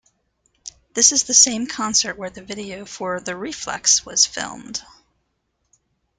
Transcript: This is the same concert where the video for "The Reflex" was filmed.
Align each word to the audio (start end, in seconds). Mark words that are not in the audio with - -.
This 0.95 1.11
is 1.11 1.25
the 1.25 1.33
same 1.35 1.67
concert 1.67 2.17
where 2.17 2.31
the 2.31 2.41
video 2.41 2.85
for 2.85 3.19
"The 3.19 3.35
Reflex" 3.35 4.03
was 4.03 4.25
filmed. 4.25 4.81